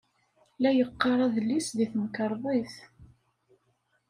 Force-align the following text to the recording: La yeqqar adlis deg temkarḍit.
La 0.61 0.71
yeqqar 0.77 1.19
adlis 1.27 1.67
deg 1.77 1.89
temkarḍit. 1.93 2.75